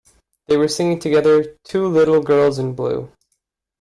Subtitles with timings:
[0.47, 3.11] They were singing together “Two Little Girls in Blue”.